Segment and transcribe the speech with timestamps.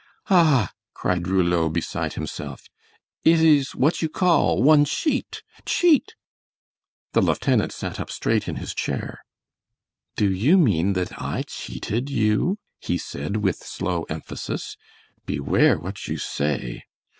[0.31, 2.63] "Ah," cried Rouleau, beside himself.
[3.23, 4.63] "It is what you call?
[4.63, 5.43] One cheat!
[5.63, 6.15] cheat!"
[7.13, 9.19] The lieutenant sat up straight in his chair.
[10.17, 14.75] "Do you mean that I cheated you?" he said, with slow emphasis.
[15.27, 16.85] "Beware what you say."